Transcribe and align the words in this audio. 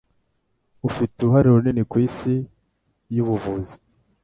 Afite 0.87 1.15
uruhare 1.19 1.47
runini 1.53 1.83
kwisi 1.91 2.33
yubuvuzi. 3.15 3.75